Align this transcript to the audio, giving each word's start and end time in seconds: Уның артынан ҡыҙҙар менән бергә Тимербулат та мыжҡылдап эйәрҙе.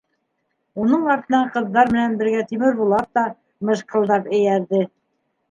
Уның 0.85 1.03
артынан 1.15 1.51
ҡыҙҙар 1.57 1.91
менән 1.97 2.15
бергә 2.23 2.41
Тимербулат 2.53 3.13
та 3.19 3.25
мыжҡылдап 3.71 4.33
эйәрҙе. 4.41 4.83